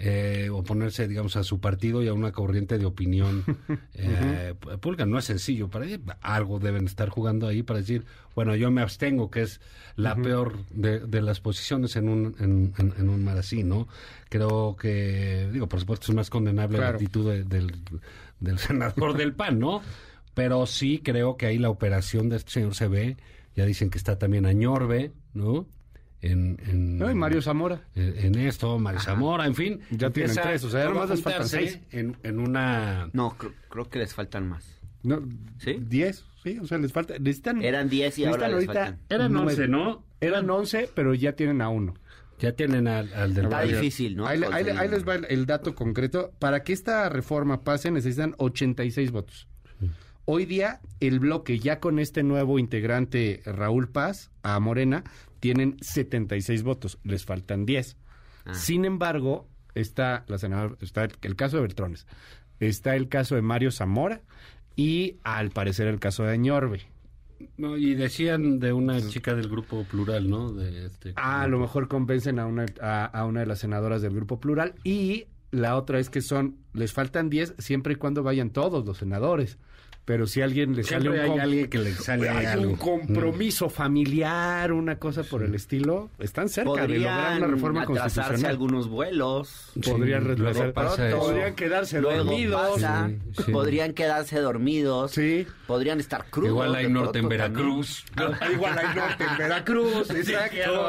[0.00, 3.44] eh, oponerse, digamos, a su partido y a una corriente de opinión
[3.94, 5.06] eh, pública.
[5.06, 5.68] No es sencillo.
[5.68, 5.86] Para
[6.20, 9.60] algo deben estar jugando ahí para decir, bueno, yo me abstengo, que es
[9.96, 13.88] la peor de, las posiciones en un, en, un mar así, ¿no?
[14.28, 17.72] Creo que, digo, por supuesto, es más condenable la actitud del,
[18.38, 19.82] del senador del PAN, ¿no?
[20.34, 23.16] Pero sí creo que ahí la operación de este señor se ve
[23.58, 25.66] ya dicen que está también Añorbe, ¿no?
[26.20, 27.82] En, en no, y Mario Zamora.
[27.94, 29.80] En, esto, Mario Zamora, en fin.
[29.90, 31.78] Ya tienen tres, o sea, ya nomás les faltan seis.
[31.90, 33.08] En, en una...
[33.12, 33.36] No,
[33.68, 34.80] creo, que les faltan más.
[35.02, 35.22] No,
[35.58, 35.76] ¿Sí?
[35.80, 37.14] Diez, sí, o sea, les falta...
[37.18, 38.98] Necesitan, Eran diez y ahora les faltan.
[39.08, 40.04] Eran once, ¿no?
[40.20, 41.94] Eran once, pero ya tienen a uno.
[42.40, 44.26] Ya tienen al, al del Está difícil, ¿no?
[44.26, 46.32] Ahí, ahí, les va el, dato concreto.
[46.38, 49.48] Para que esta reforma pase necesitan 86 votos.
[50.24, 55.04] Hoy día el bloque ya con este nuevo integrante Raúl Paz a Morena
[55.40, 57.96] tienen 76 votos, les faltan 10.
[58.44, 58.54] Ah.
[58.54, 62.06] Sin embargo, está la senadora, está el, caso de Beltrones,
[62.60, 64.22] está el caso de Mario Zamora
[64.76, 66.82] y al parecer el caso de Añorbe.
[67.56, 70.52] No, y decían de una chica del grupo plural, ¿no?
[70.52, 74.12] De este ah, a lo mejor convencen a una, a, una de las senadoras del
[74.12, 78.50] grupo plural y la otra es que son, les faltan 10 siempre y cuando vayan
[78.50, 79.58] todos los senadores
[80.08, 84.98] pero si alguien le sale un, hay alguien que le sale un compromiso familiar, una
[84.98, 88.46] cosa por el estilo, están cerca de lograr una reforma constitucional.
[88.46, 89.70] algunos vuelos.
[89.84, 92.80] Podrían retrasar, podrían quedarse dormidos.
[93.52, 95.10] Podrían quedarse dormidos.
[95.10, 95.46] Sí.
[95.66, 96.52] Podrían estar crudos.
[96.52, 98.06] Igual hay norte en Veracruz.
[98.50, 100.10] Igual hay norte en Veracruz.
[100.10, 100.88] Exacto.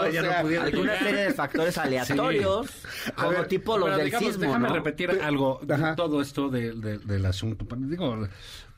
[0.62, 2.70] alguna serie de factores aleatorios,
[3.18, 5.60] como tipo los del sismo, Déjame repetir algo,
[5.98, 7.68] todo esto del asunto.
[7.76, 8.30] Digo,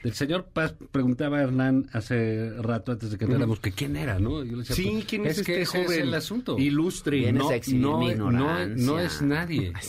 [0.04, 4.20] el señor Paz preguntaba a Hernán hace rato antes de que entráramos que quién era,
[4.20, 4.44] ¿no?
[4.44, 5.92] Yo le decía, sí, ¿quién es, este joven?
[5.92, 6.58] Es el asunto.
[6.58, 7.32] Ilustre.
[7.32, 9.74] No, no, no, no, es nadie.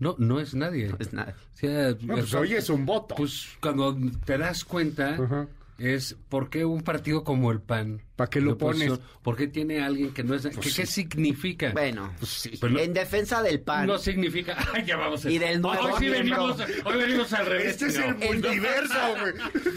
[0.00, 0.90] No, no es nadie.
[0.90, 1.32] No es nadie.
[1.32, 3.16] O sea, pues hoy es un voto.
[3.16, 8.40] Pues cuando te das cuenta, es por qué un partido como el PAN ¿Para qué
[8.40, 8.98] lo pones?
[9.22, 10.42] ¿Por qué tiene alguien que no es...
[10.52, 11.70] Pues ¿qué, significa?
[11.70, 13.86] Bueno, pues en defensa del PAN.
[13.86, 14.56] No significa...
[14.74, 15.30] Ay, ya vamos a...
[15.30, 17.80] Y del nuevo hoy, sí venimos, hoy venimos al revés.
[17.80, 19.34] Este es el multiverso, güey.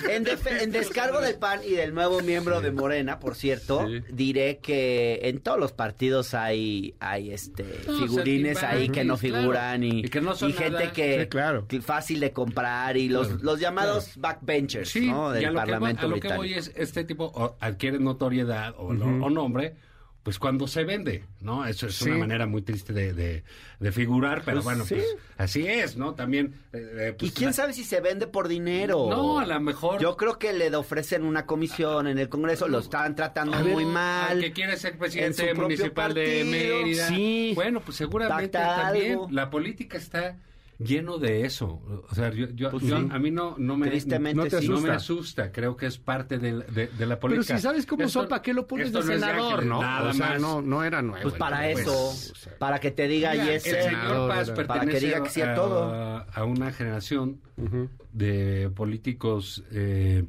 [0.09, 0.25] En,
[0.59, 5.41] en, descargo del PAN y del nuevo miembro de Morena, por cierto, diré que en
[5.41, 10.49] todos los partidos hay, hay este figurines ahí que no figuran y, que no son
[10.49, 11.67] y gente que, claro.
[11.83, 15.29] fácil de comprar y los, los llamados backbenchers ¿no?
[15.29, 16.41] del Parlamento que, a lo británico.
[16.41, 18.30] que voy es, este tipo adquiere notoriedad
[18.77, 19.75] o, nombre,
[20.23, 21.65] pues cuando se vende, ¿no?
[21.65, 23.43] Eso es una manera muy triste de,
[23.79, 25.03] de, figurar, pero pues bueno, pues
[25.37, 26.13] así es, ¿no?
[26.13, 26.53] También...
[26.73, 29.07] Eh, eh, pues, ¿Y quién sabe si se vende por dinero?
[29.09, 29.99] No, a lo mejor...
[29.99, 34.39] Yo creo que le ofrecen una comisión en el Congreso, lo están tratando muy mal.
[34.39, 37.07] que quiere ser presidente municipal de Mérida.
[37.07, 37.53] Sí.
[37.55, 40.37] Bueno, pues seguramente también la política está
[40.83, 41.81] lleno de eso.
[42.09, 44.73] O sea, yo, yo, pues a mí no, no, me, no, te asusta.
[44.73, 45.51] no me asusta.
[45.51, 47.45] Creo que es parte de, de, la política.
[47.47, 49.65] Pero si sabes cómo son, ¿para qué lo pones de senador?
[49.65, 50.41] No, Nada o sea, más.
[50.41, 51.23] No, no era nuevo.
[51.23, 52.13] Pues para eso,
[52.59, 53.77] para que te diga y ese.
[53.77, 56.25] El señor Paz para que diga que sí a, todo.
[56.33, 57.39] A una generación
[58.13, 59.63] de políticos...
[59.71, 60.25] Eh,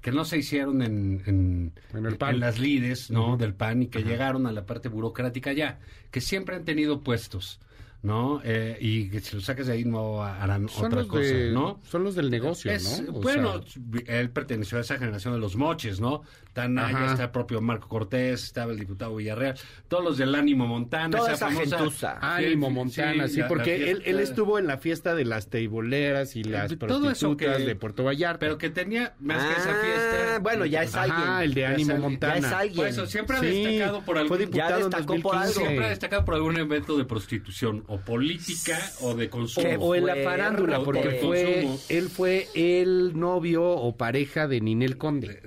[0.00, 3.36] que no se hicieron en, en, en, las lides ¿no?
[3.36, 7.60] del PAN y que llegaron a la parte burocrática ya, que siempre han tenido puestos.
[8.02, 8.40] ¿No?
[8.44, 11.80] Eh, y que si lo sacas de ahí no harán otra cosa, ¿no?
[11.82, 12.72] Son los del negocio,
[13.06, 13.12] ¿no?
[13.12, 13.60] bueno,
[14.06, 16.22] él perteneció a esa generación de los moches, ¿no?
[16.52, 19.56] Tanaya, está el propio Marco Cortés, estaba el diputado Villarreal,
[19.88, 22.18] todos los del Ánimo Montana, esa, famosa...
[22.20, 26.74] Ánimo Montana, sí, porque él, él, estuvo en la fiesta de las teiboleras y las
[26.74, 28.40] prostitutas de Puerto Vallarta.
[28.40, 30.34] Pero que tenía más que esa fiesta...
[30.36, 31.20] Ah, bueno, ya es alguien.
[31.20, 32.40] Ah, el de Ánimo Montana.
[32.40, 32.86] Ya es alguien.
[32.88, 34.28] eso, siempre ha destacado por algún...
[34.28, 35.52] Fue diputado destacó por algo.
[35.52, 39.66] Siempre ha destacado por algún evento de prostitución o política o de consumo.
[39.80, 45.40] O, en la farándula, porque fue él fue el novio o pareja de Ninel Conde.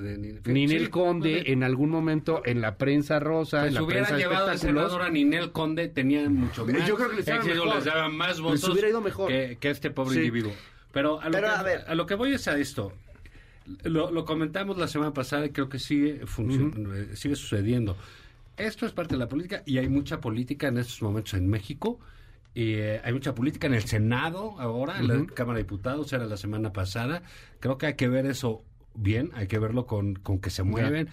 [0.46, 4.50] Ninel Conde en algún momento en la prensa rosa, pues en la hubiera prensa llevado
[4.50, 6.88] de senador a Ninel Conde, tenía mucho más.
[6.88, 9.30] Yo creo que les, les daba más votos hubiera ido mejor.
[9.30, 10.52] Que, que este pobre individuo.
[10.92, 11.84] Pero, a lo, Pero, que, a ver.
[11.88, 12.92] a lo que voy es a esto.
[13.84, 17.96] Lo, lo comentamos la semana pasada y creo que sigue, funcion- eh, sigue sucediendo.
[18.58, 22.00] Esto es parte de la política y hay mucha política en estos momentos en México.
[22.54, 26.26] Y, eh, hay mucha política en el Senado ahora, en la Cámara de Diputados, era
[26.26, 27.24] la semana pasada.
[27.60, 31.10] Creo que hay que ver eso bien, hay que verlo con, con que se mueven.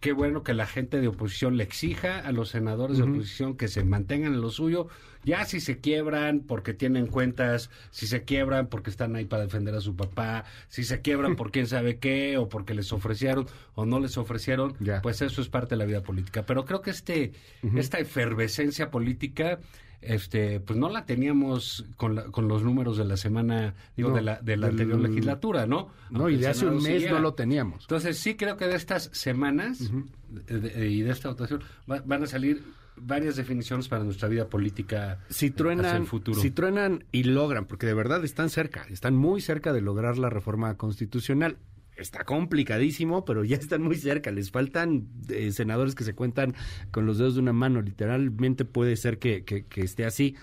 [0.00, 3.68] Qué bueno que la gente de oposición le exija a los senadores de oposición que
[3.68, 4.88] se mantengan en lo suyo.
[5.24, 9.74] Ya si se quiebran porque tienen cuentas, si se quiebran porque están ahí para defender
[9.74, 13.84] a su papá, si se quiebran por quién sabe qué, o porque les ofrecieron o
[13.84, 16.46] no les ofrecieron, pues eso es parte de la vida política.
[16.46, 17.32] Pero creo que este,
[17.76, 19.60] esta efervescencia política,
[20.02, 24.16] este, pues no la teníamos con, la- con los números de la semana, digo, No,
[24.16, 25.88] de la, de la del- anterior legislatura, ¿no?
[26.10, 27.82] No, Aunque y de hace un mes no lo teníamos.
[27.84, 29.90] Entonces sí creo que de estas semanas
[30.30, 32.62] de- de- y de esta votación va- van a salir
[32.96, 36.38] varias definiciones para nuestra vida política si hacia truenan, el futuro.
[36.40, 40.28] si truenan y logran, porque de verdad están cerca, están muy cerca de lograr la
[40.30, 41.56] reforma constitucional.
[42.00, 44.30] Está complicadísimo, pero ya están muy cerca.
[44.30, 46.54] Les faltan eh, senadores que se cuentan
[46.90, 47.82] con los dedos de una mano.
[47.82, 50.36] Literalmente puede ser que, que- que esté así.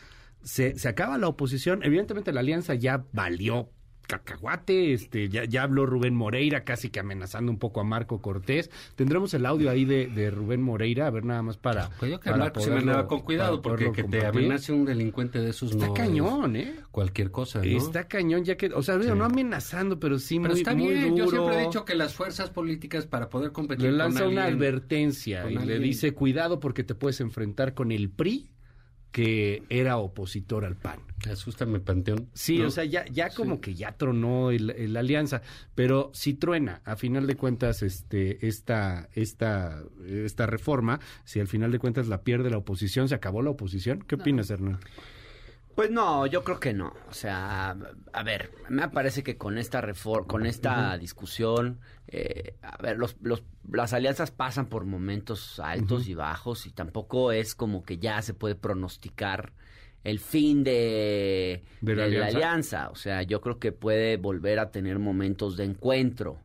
[0.44, 1.84] Se, se acaba la oposición.
[1.84, 3.72] Evidentemente la alianza ya valió
[4.08, 4.94] cacahuate.
[4.94, 8.72] Este, ya, ya habló Rubén Moreira, casi que amenazando un poco a Marco Cortés.
[8.96, 11.90] Tendremos el audio ahí de, de Rubén Moreira, a ver nada más para.
[12.00, 12.72] Pues yo que para Marco se
[13.08, 16.76] con cuidado, porque que te amenace un delincuente de esos Está no cañón, ¿eh?
[16.92, 17.66] cualquier cosa, ¿no?
[17.66, 19.10] Está cañón, ya que, o sea, Sí.
[19.16, 21.26] no amenazando, pero sí Pero muy, está muy bien, duro.
[21.26, 24.46] yo siempre he dicho que las fuerzas políticas para poder competir le con lanza una
[24.46, 28.50] alguien- advertencia con y le dice, cuidado porque te puedes enfrentar con el PRI,
[29.12, 31.00] que era opositor al PAN.
[31.30, 32.30] Asústame, Panteón.
[32.34, 32.68] Sí, ¿no?
[32.68, 35.42] o sea, ya, ya como que ya tronó el alianza,
[35.74, 41.72] pero si truena, a final de cuentas, este, esta, esta, esta reforma, si al final
[41.72, 44.80] de cuentas la pierde la oposición, se acabó la oposición, ¿qué opinas, Hernán?
[45.78, 46.92] Pues no, yo creo que no.
[47.08, 47.78] O sea,
[48.12, 53.16] a ver, me parece que con esta reforma, con esta discusión, eh, a ver, los,
[53.22, 58.24] los, las alianzas pasan por momentos altos y bajos y tampoco es como que ya
[58.24, 59.54] se puede pronosticar
[60.04, 62.38] el fin de, ¿De la de alianza?
[62.38, 62.90] alianza.
[62.90, 66.40] O sea, yo creo que puede volver a tener momentos de encuentro.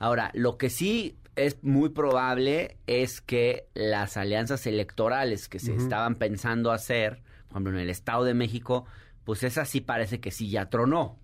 [0.00, 6.16] Ahora, lo que sí es muy probable es que las alianzas electorales que se estaban
[6.16, 8.86] pensando hacer, por ejemplo, en el Estado de México,
[9.24, 11.18] pues esa sí parece que sí ya tronó.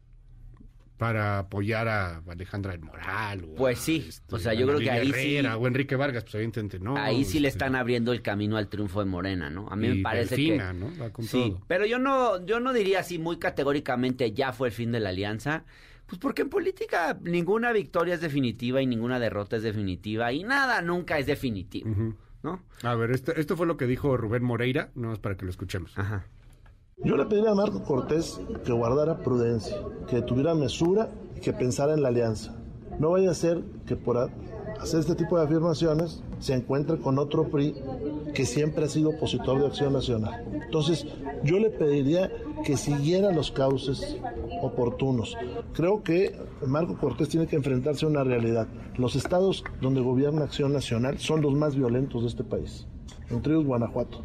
[0.96, 3.44] Para apoyar a Alejandra del Moral.
[3.44, 6.24] O Pues a, sí, o sea, yo creo que ahí sí- Herrera, O Enrique Vargas,
[6.24, 6.96] pues evidentemente no.
[6.96, 9.68] Ahí sí le este, están abriendo el camino al triunfo de Morena, ¿no?
[9.68, 10.90] A mí y me parece Delfina, que ¿no?
[11.00, 11.62] Va con sí, todo.
[11.68, 15.10] pero yo no yo no diría así muy categóricamente ya fue el fin de la
[15.10, 15.64] alianza,
[16.06, 20.82] pues porque en política ninguna victoria es definitiva y ninguna derrota es definitiva y nada
[20.82, 22.16] nunca es definitivo, Ujú.
[22.42, 22.62] ¿No?
[22.83, 25.51] A ver, esto, esto fue lo que dijo Rubén Moreira, no es para que lo
[25.51, 25.96] escuchemos.
[25.96, 26.27] Ajá.
[27.05, 29.77] Yo le pediría a Marco Cortés que guardara prudencia,
[30.09, 32.57] que tuviera mesura y que pensara en la alianza.
[32.98, 34.31] No vaya a ser que por
[34.80, 37.74] hacer este tipo de afirmaciones se encuentre con otro PRI
[38.34, 40.44] que siempre ha sido opositor de Acción Nacional.
[40.52, 41.06] Entonces,
[41.44, 42.30] yo le pediría
[42.64, 44.18] que siguiera los cauces
[44.62, 45.36] oportunos.
[45.74, 48.68] Creo que Marco Cortés tiene que enfrentarse a una realidad.
[48.96, 52.86] Los estados donde gobierna Acción Nacional son los más violentos de este país,
[53.30, 54.24] entre ellos Guanajuato.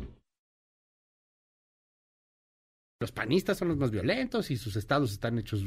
[3.00, 5.64] Los panistas son los más violentos y sus estados están hechos...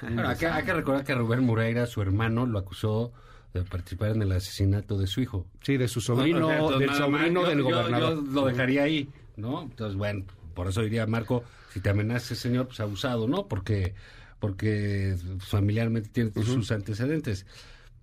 [0.00, 3.12] Bueno, hay, que, hay que recordar que Rubén Moreira, su hermano, lo acusó
[3.64, 5.46] participar en el asesinato de su hijo.
[5.62, 8.14] Sí, de su sobrino, O sea, entonces, del más, sobrino del yo- gobernador.
[8.26, 9.62] Yo lo dejaría ahí, ¿no?
[9.62, 13.46] Entonces, bueno, por eso diría Marco, si te amenaza ese señor, pues abusado, ¿no?
[13.46, 13.94] Porque,
[14.38, 17.46] porque familiarmente tiene sus antecedentes.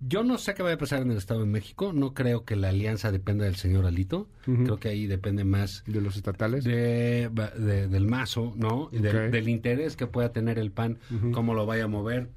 [0.06, 1.92] Yo no sé qué va a pasar en el Estado de México.
[1.94, 4.28] No creo que la alianza dependa del señor Alito.
[4.44, 6.64] Creo que ahí depende más De los estatales.
[6.64, 8.90] de, de- del mazo, ¿no?
[8.92, 10.98] Y del- interés que pueda tener el PAN,
[11.32, 12.28] cómo lo vaya a mover.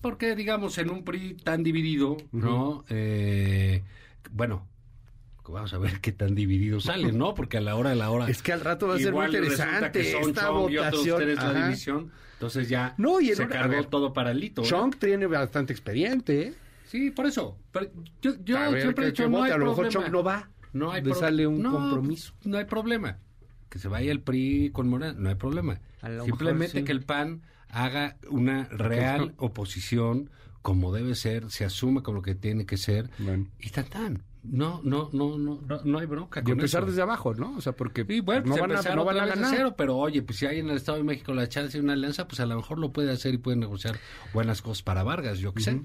[0.00, 2.84] Porque, digamos, en un PRI tan dividido, ¿no?
[2.88, 3.82] Eh,
[4.30, 4.66] bueno,
[5.52, 7.34] vamos a ver qué tan divididos salen, ¿no?
[7.34, 8.28] Porque a la hora de la hora...
[8.28, 11.34] Es que al rato va a ser muy interesante esta votación.
[11.36, 14.62] la división, entonces ya no, y se cargó todo para Lito.
[14.62, 16.54] Chong tiene bastante expediente, ¿eh?
[16.86, 17.58] Sí, por eso.
[17.72, 17.90] Pero
[18.22, 18.32] yo,
[18.78, 20.48] siempre he dicho, no hay a lo mejor Chong no va.
[20.72, 22.34] No hay Le sale un compromiso.
[22.44, 23.18] No hay problema.
[23.68, 25.80] Que se vaya el PRI con Morena, no hay problema.
[26.24, 30.30] Simplemente que el PAN haga una real oposición
[30.62, 33.10] como debe ser, se asume como lo que tiene que ser
[33.58, 34.22] y tan tan.
[34.42, 36.42] No, no, no, no, no, hay bronca.
[36.46, 37.56] Y empezar desde abajo, ¿no?
[37.56, 39.54] O sea, porque bueno, no, van a, no van a ganar.
[39.54, 41.92] Cero, pero oye, pues si hay en el Estado de México la chance de una
[41.92, 43.98] alianza, pues a lo mejor lo puede hacer y puede negociar
[44.32, 45.82] buenas cosas para Vargas, yo qué sé.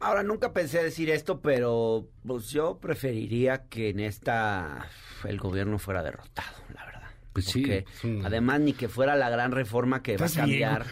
[0.00, 4.88] Ahora, nunca pensé decir esto, pero pues yo preferiría que en esta
[5.24, 7.01] el gobierno fuera derrotado, la verdad.
[7.32, 7.84] Pues sí.
[8.24, 10.86] Además, ni que fuera la gran reforma que va a cambiar.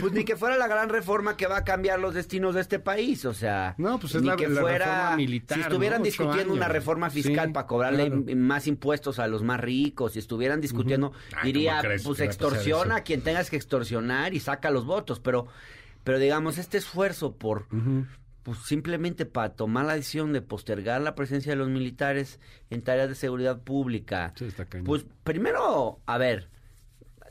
[0.00, 2.78] Pues ni que fuera la gran reforma que va a cambiar los destinos de este
[2.78, 7.10] país, o sea, no, pues es ni que fuera militar, si estuvieran discutiendo una reforma
[7.10, 11.12] fiscal para cobrarle más impuestos a los más ricos, si estuvieran discutiendo,
[11.42, 15.48] diría, pues extorsiona a quien tengas que extorsionar y saca los votos, pero
[16.04, 17.66] pero digamos este esfuerzo por
[18.48, 23.10] pues simplemente para tomar la decisión de postergar la presencia de los militares en tareas
[23.10, 24.32] de seguridad pública.
[24.86, 26.48] pues primero, a ver,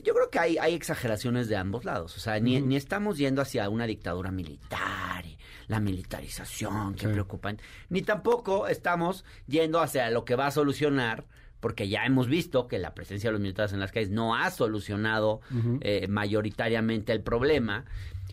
[0.04, 2.16] yo creo que hay, hay exageraciones de ambos lados.
[2.18, 7.58] O sea, ni, estamos yendo hacia una dictadura militar y la militarización que preocupan,
[7.90, 11.26] ni tampoco estamos yendo hacia lo que va a solucionar
[11.60, 14.52] porque ya hemos visto que la presencia de los militares en las calles no ha
[14.52, 15.42] solucionado
[15.82, 17.86] eh, mayoritariamente el problema.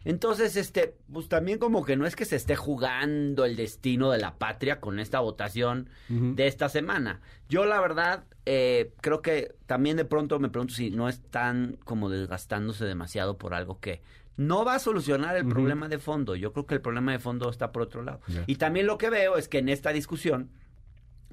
[0.04, 4.18] Entonces, este, pues también como que no es que se esté jugando el destino de
[4.18, 7.20] la patria con esta votación de esta semana.
[7.48, 12.10] Yo la verdad eh, creo que también de pronto me pregunto si no están como
[12.10, 14.02] desgastándose demasiado por algo que
[14.36, 16.36] no va a solucionar el problema de fondo.
[16.36, 18.20] Yo creo que el problema de fondo está por otro lado.
[18.46, 20.50] Y también lo que veo es que en esta discusión,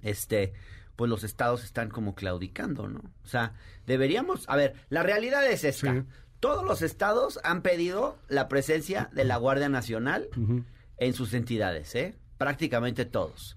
[0.01, 0.53] este,
[0.95, 2.99] pues los estados están como claudicando, ¿no?
[3.23, 3.53] O sea,
[3.87, 6.05] deberíamos, a ver, la realidad es esta
[6.41, 10.27] todos los estados han pedido la presencia de la Guardia Nacional
[10.97, 12.17] en sus entidades, ¿eh?
[12.37, 13.55] Prácticamente todos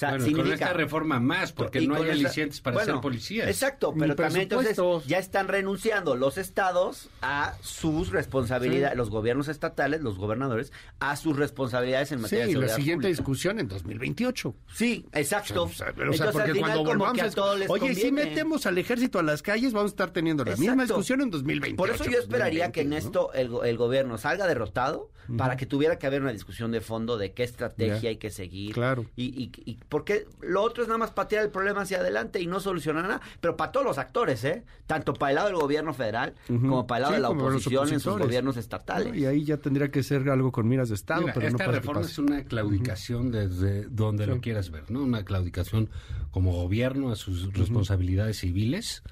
[0.00, 3.48] sea, con esta reforma más, porque no hay alicientes para ser policías.
[3.48, 10.00] Exacto, pero también entonces ya están renunciando los estados a sus responsabilidades, los gobiernos estatales,
[10.00, 14.54] los gobernadores, a sus responsabilidades en materia de seguridad Sí, la siguiente discusión en 2028.
[14.74, 15.64] Sí, exacto.
[15.64, 15.92] O sea,
[16.32, 20.10] porque cuando volvamos a, Oye, si metemos al ejército a las calles, vamos a estar
[20.10, 21.76] teniendo la misma discusión en 2028.
[21.76, 26.06] Por eso yo esperaría que en esto el, gobierno salga derrotado para que tuviera que
[26.06, 28.74] haber una discusión de fondo de qué estrategia hay que seguir.
[28.74, 29.06] Claro.
[29.16, 32.60] y, y porque lo otro es nada más patear el problema hacia adelante y no
[32.60, 34.64] solucionar nada, pero para todos los actores, ¿eh?
[34.86, 38.00] Tanto para el lado del gobierno federal como para el lado de la oposición en
[38.00, 39.16] sus gobiernos estatales.
[39.16, 42.18] y ahí ya tendría que ser algo con miras de Estado, pero esta reforma es
[42.18, 45.02] una claudicación desde donde lo quieras ver, ¿no?
[45.02, 45.90] Una claudicación
[46.30, 49.02] como gobierno a sus responsabilidades civiles.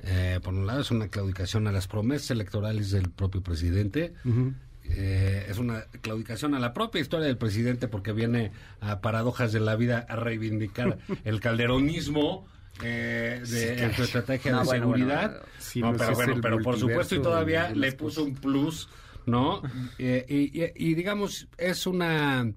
[0.00, 4.14] Eh, por un lado es una claudicación a las promesas electorales del propio presidente.
[4.90, 9.60] Eh, es una claudicación a la propia historia del presidente porque viene a paradojas de
[9.60, 12.46] la vida a reivindicar el calderonismo
[12.82, 15.42] eh, de, en su estrategia de seguridad.
[15.72, 18.88] pero bueno, pero por supuesto y todavía le puso un plus,
[19.26, 19.62] ¿no?
[19.98, 22.52] Eh, y, digamos, es una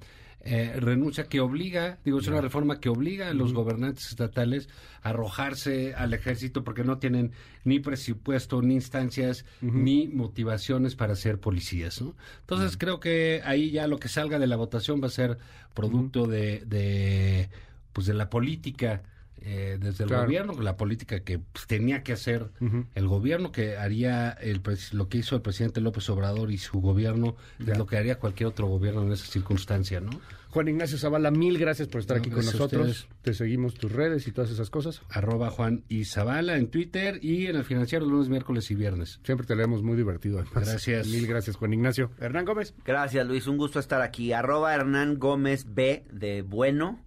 [0.50, 4.70] eh, renuncia que obliga, digo, es una reforma que obliga a los gobernantes estatales
[5.02, 7.34] a arrojarse al ejército porque no tienen
[7.66, 12.02] ni presupuesto, ni instancias, ni motivaciones para ser policías.
[12.02, 12.16] ¿no?
[12.40, 15.38] Entonces creo que ahí ya lo que salga de la votación va a ser
[15.74, 17.50] producto de, de,
[17.92, 19.04] pues de la política.
[19.42, 22.50] Eh, desde el gobierno, la política que pues, tenía que hacer
[22.96, 27.36] el gobierno, que haría el, lo que hizo el presidente López Obrador y su gobierno,
[27.60, 30.12] es lo que haría cualquier otro gobierno en esa circunstancia, ¿no?
[30.50, 33.08] Juan Ignacio Zavala, mil gracias por estar aquí con nosotros.
[33.22, 35.02] Te seguimos tus redes y todas esas cosas.
[35.10, 39.20] Arroba Juan y Zavala en Twitter y en el financiero lunes, miércoles y viernes.
[39.24, 40.44] Siempre te leemos muy divertido.
[40.56, 41.08] Gracias.
[41.08, 42.12] Mil gracias, Juan Ignacio.
[42.20, 42.74] Hernán Gómez.
[42.86, 43.46] Gracias, Luis.
[43.46, 44.34] Un gusto estar aquí.
[44.34, 47.04] Arroba Hernán Gómez B de bueno.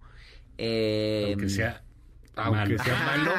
[0.57, 1.83] Eh, Aunque sea
[2.35, 3.31] aunque sea malo.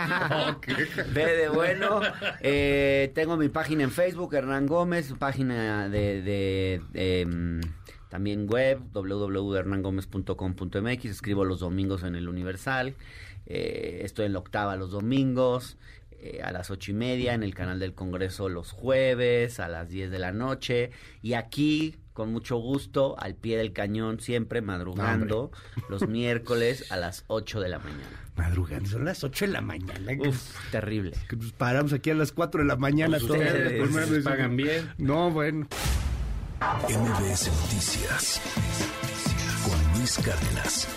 [1.13, 2.01] B de bueno.
[2.41, 7.61] Eh, tengo mi página en Facebook, Hernán Gómez, página de, de, em,
[8.09, 11.05] también web, www.hernangomez.com.mx.
[11.05, 12.95] Escribo los domingos en el Universal.
[13.47, 15.79] Eh, estoy en la octava los domingos.
[16.25, 19.89] Eh, a las ocho y media en el canal del Congreso los jueves a las
[19.89, 25.51] diez de la noche y aquí con mucho gusto al pie del cañón siempre madrugando
[25.89, 28.21] los miércoles a las ocho de la mañana.
[28.37, 31.13] Madrugando son las ocho de la mañana Uf, terrible.
[31.59, 35.67] paramos aquí a las cuatro de la mañana pues ustedes, pagan bien no bueno.
[36.89, 38.41] MBS Noticias
[39.65, 40.89] con Luis Cárdenas.